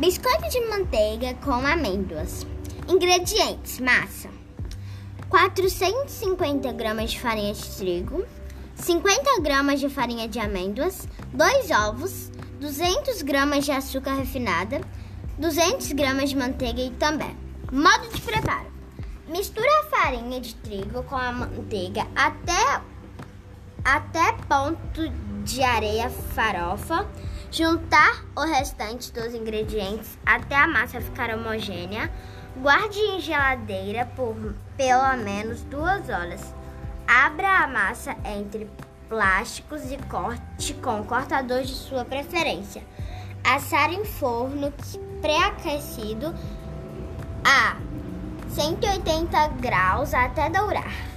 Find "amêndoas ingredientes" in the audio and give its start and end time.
1.52-3.78